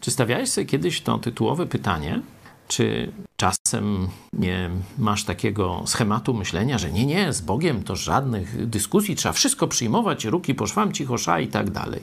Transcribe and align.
Czy 0.00 0.10
stawiałeś 0.10 0.50
sobie 0.50 0.64
kiedyś 0.64 1.00
to 1.00 1.18
tytułowe 1.18 1.66
pytanie? 1.66 2.20
Czy 2.68 3.12
czasem 3.36 4.08
nie 4.32 4.70
masz 4.98 5.24
takiego 5.24 5.82
schematu 5.86 6.34
myślenia, 6.34 6.78
że 6.78 6.92
nie, 6.92 7.06
nie, 7.06 7.32
z 7.32 7.40
Bogiem 7.40 7.82
to 7.82 7.96
żadnych 7.96 8.66
dyskusji, 8.66 9.16
trzeba 9.16 9.32
wszystko 9.32 9.68
przyjmować, 9.68 10.24
ruki 10.24 10.54
poszłam, 10.54 10.92
cichosza 10.92 11.40
i 11.40 11.48
tak 11.48 11.70
dalej. 11.70 12.02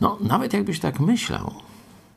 No, 0.00 0.18
nawet 0.20 0.52
jakbyś 0.52 0.80
tak 0.80 1.00
myślał, 1.00 1.54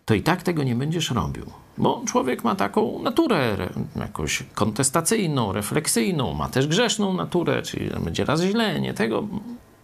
to 0.06 0.14
i 0.14 0.22
tak 0.22 0.44
tego 0.44 0.64
nie 0.64 0.76
będziesz 0.76 1.12
robił. 1.12 1.46
Bo 1.78 2.04
człowiek 2.08 2.44
ma 2.44 2.56
taką 2.56 3.04
naturę 3.04 3.70
jakąś 3.96 4.44
kontestacyjną, 4.54 5.52
refleksyjną, 5.52 6.34
ma 6.34 6.50
też 6.50 6.68
grzeszną 6.68 7.14
naturę, 7.14 7.62
czyli 7.62 7.90
będzie 8.04 8.26
raz 8.26 8.42
źle, 8.42 8.82
nie 8.82 8.94
tego. 8.94 9.28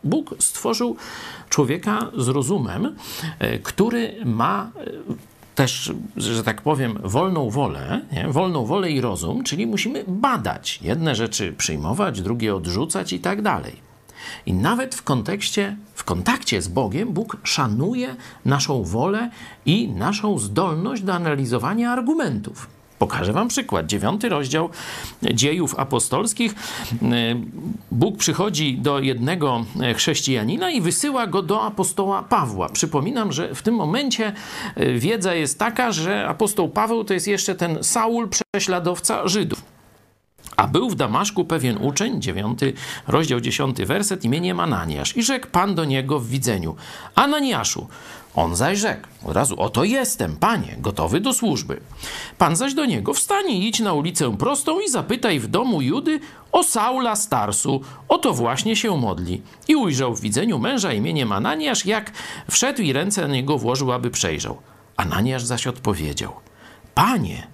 Bóg 0.08 0.36
stworzył 0.40 0.96
człowieka 1.50 2.12
z 2.18 2.28
rozumem, 2.28 2.96
e, 3.40 3.60
który 3.60 4.16
ma 4.26 4.72
e, 4.76 4.92
też, 5.56 5.94
że 6.18 6.44
tak 6.44 6.62
powiem, 6.62 7.00
wolną 7.04 7.50
wolę, 7.50 8.02
nie? 8.12 8.28
wolną 8.28 8.66
wolę 8.66 8.92
i 8.92 9.02
rozum, 9.02 9.44
czyli 9.44 9.68
musimy 9.68 10.04
badać. 10.08 10.80
Jedne 10.82 11.16
rzeczy 11.16 11.54
przyjmować, 11.58 12.22
drugie 12.22 12.56
odrzucać 12.56 13.14
i 13.14 13.20
tak 13.20 13.42
dalej. 13.42 13.88
I 14.46 14.54
nawet 14.54 14.96
w 14.96 15.04
kontekście, 15.04 15.78
w 15.94 16.04
kontakcie 16.04 16.62
z 16.62 16.68
Bogiem, 16.68 17.14
Bóg 17.14 17.38
szanuje 17.44 18.16
naszą 18.46 18.84
wolę 18.84 19.30
i 19.66 19.88
naszą 19.88 20.40
zdolność 20.40 21.02
do 21.02 21.14
analizowania 21.14 21.92
argumentów. 21.92 22.77
Pokażę 23.00 23.34
Wam 23.34 23.48
przykład. 23.48 23.86
Dziewiąty 23.86 24.30
rozdział 24.30 24.70
dziejów 25.22 25.80
apostolskich. 25.80 26.56
Bóg 27.92 28.18
przychodzi 28.18 28.78
do 28.78 29.00
jednego 29.00 29.66
chrześcijanina 29.96 30.70
i 30.70 30.82
wysyła 30.82 31.28
go 31.28 31.42
do 31.42 31.64
apostoła 31.64 32.24
Pawła. 32.24 32.70
Przypominam, 32.70 33.32
że 33.32 33.56
w 33.56 33.62
tym 33.62 33.76
momencie 33.76 34.34
wiedza 34.96 35.36
jest 35.36 35.60
taka, 35.60 35.92
że 35.92 36.28
apostoł 36.28 36.70
Paweł 36.70 37.04
to 37.04 37.14
jest 37.14 37.28
jeszcze 37.28 37.56
ten 37.56 37.84
Saul, 37.84 38.30
prześladowca 38.54 39.28
Żydów. 39.28 39.77
A 40.58 40.68
był 40.68 40.90
w 40.90 40.96
Damaszku 40.96 41.46
pewien 41.46 41.78
uczeń, 41.78 42.22
dziewiąty 42.22 42.74
rozdział, 43.08 43.40
dziesiąty 43.40 43.86
werset, 43.86 44.26
imieniem 44.26 44.60
Ananiasz. 44.60 45.18
I 45.18 45.24
rzekł 45.24 45.48
Pan 45.48 45.76
do 45.76 45.86
niego 45.86 46.20
w 46.20 46.28
widzeniu, 46.28 46.76
Ananiaszu. 47.16 47.88
On 48.36 48.56
zaś 48.56 48.80
rzekł, 48.80 49.08
od 49.26 49.36
razu, 49.36 49.62
oto 49.62 49.84
jestem, 49.84 50.36
panie, 50.36 50.76
gotowy 50.80 51.20
do 51.20 51.34
służby. 51.34 51.82
Pan 52.38 52.56
zaś 52.56 52.74
do 52.74 52.86
niego, 52.86 53.14
wstanie 53.14 53.60
i 53.60 53.68
idź 53.68 53.80
na 53.80 53.94
ulicę 53.94 54.38
prostą 54.38 54.80
i 54.80 54.90
zapytaj 54.90 55.40
w 55.40 55.48
domu 55.48 55.82
Judy 55.82 56.20
o 56.52 56.64
Saula 56.64 57.16
Starsu. 57.16 57.82
Oto 58.10 58.34
właśnie 58.34 58.76
się 58.76 58.98
modli. 58.98 59.42
I 59.68 59.76
ujrzał 59.76 60.16
w 60.16 60.22
widzeniu 60.22 60.60
męża 60.60 60.94
imieniem 60.94 61.32
Ananiasz, 61.32 61.86
jak 61.86 62.12
wszedł 62.52 62.82
i 62.82 62.94
ręce 62.94 63.22
na 63.22 63.34
niego 63.34 63.58
włożył, 63.58 63.92
aby 63.92 64.12
przejrzał. 64.12 64.58
Ananiasz 64.98 65.44
zaś 65.44 65.68
odpowiedział, 65.68 66.34
panie, 66.96 67.48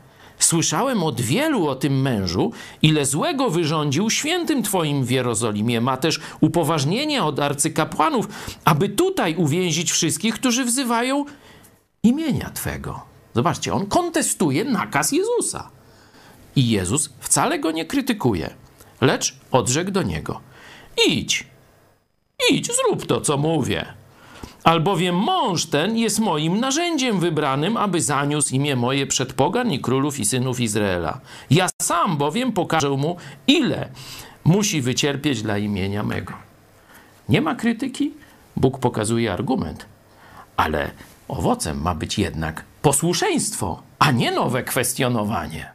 Słyszałem 0.54 1.04
od 1.04 1.22
wielu 1.22 1.68
o 1.68 1.76
tym 1.76 2.02
mężu, 2.02 2.52
ile 2.82 3.06
złego 3.06 3.50
wyrządził 3.50 4.10
świętym 4.10 4.64
Twoim 4.64 5.06
w 5.06 5.12
Jerozolimie. 5.12 5.82
Ma 5.82 5.98
też 5.98 6.20
upoważnienie 6.42 7.24
od 7.24 7.40
arcykapłanów, 7.40 8.28
aby 8.66 8.90
tutaj 8.90 9.36
uwięzić 9.36 9.92
wszystkich, 9.92 10.36
którzy 10.36 10.66
wzywają 10.66 11.26
imienia 12.04 12.50
Twego. 12.50 13.02
Zobaczcie, 13.36 13.74
on 13.74 13.86
kontestuje 13.86 14.64
nakaz 14.64 15.12
Jezusa. 15.12 15.70
I 16.56 16.70
Jezus 16.70 17.10
wcale 17.20 17.60
go 17.60 17.72
nie 17.72 17.86
krytykuje, 17.86 18.54
lecz 19.02 19.36
odrzekł 19.52 19.92
do 19.92 20.04
niego: 20.04 20.42
Idź, 21.08 21.48
idź, 22.52 22.68
zrób 22.68 23.06
to, 23.06 23.22
co 23.22 23.38
mówię. 23.38 23.94
Albowiem 24.64 25.16
mąż 25.16 25.66
ten 25.66 25.98
jest 25.98 26.20
moim 26.20 26.60
narzędziem 26.60 27.20
wybranym, 27.20 27.78
aby 27.78 28.02
zaniósł 28.02 28.56
imię 28.56 28.76
moje 28.76 29.08
przed 29.08 29.34
pogan 29.34 29.72
i 29.72 29.80
królów 29.80 30.20
i 30.20 30.26
synów 30.26 30.60
Izraela. 30.60 31.20
Ja 31.50 31.70
sam 31.82 32.18
bowiem 32.18 32.52
pokażę 32.52 32.90
mu, 32.90 33.18
ile 33.48 33.90
musi 34.44 34.82
wycierpieć 34.82 35.42
dla 35.42 35.58
imienia 35.58 36.04
mego. 36.04 36.34
Nie 37.30 37.42
ma 37.42 37.56
krytyki, 37.56 38.12
Bóg 38.56 38.80
pokazuje 38.80 39.34
argument, 39.34 39.86
ale 40.58 40.92
owocem 41.28 41.82
ma 41.82 41.96
być 41.96 42.20
jednak 42.20 42.64
posłuszeństwo, 42.82 43.82
a 44.00 44.12
nie 44.12 44.32
nowe 44.32 44.64
kwestionowanie. 44.64 45.74